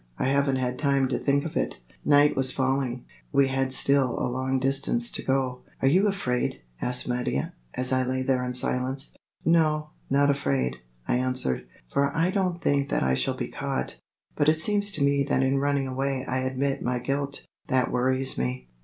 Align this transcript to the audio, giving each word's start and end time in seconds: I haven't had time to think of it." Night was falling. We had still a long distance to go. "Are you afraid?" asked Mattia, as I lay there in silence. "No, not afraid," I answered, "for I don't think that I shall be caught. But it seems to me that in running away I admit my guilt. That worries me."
I 0.17 0.23
haven't 0.25 0.55
had 0.55 0.79
time 0.79 1.07
to 1.09 1.19
think 1.19 1.45
of 1.45 1.55
it." 1.55 1.77
Night 2.03 2.35
was 2.35 2.51
falling. 2.51 3.05
We 3.31 3.49
had 3.49 3.71
still 3.71 4.17
a 4.17 4.25
long 4.27 4.57
distance 4.57 5.11
to 5.11 5.21
go. 5.21 5.61
"Are 5.79 5.87
you 5.87 6.07
afraid?" 6.07 6.59
asked 6.81 7.07
Mattia, 7.07 7.53
as 7.75 7.93
I 7.93 8.01
lay 8.03 8.23
there 8.23 8.43
in 8.43 8.55
silence. 8.55 9.15
"No, 9.45 9.91
not 10.09 10.31
afraid," 10.31 10.77
I 11.07 11.17
answered, 11.17 11.67
"for 11.87 12.09
I 12.17 12.31
don't 12.31 12.59
think 12.63 12.89
that 12.89 13.03
I 13.03 13.13
shall 13.13 13.35
be 13.35 13.49
caught. 13.49 13.99
But 14.35 14.49
it 14.49 14.59
seems 14.59 14.91
to 14.93 15.03
me 15.03 15.23
that 15.25 15.43
in 15.43 15.59
running 15.59 15.85
away 15.87 16.25
I 16.25 16.39
admit 16.39 16.81
my 16.81 16.97
guilt. 16.97 17.45
That 17.67 17.91
worries 17.91 18.39
me." 18.39 18.69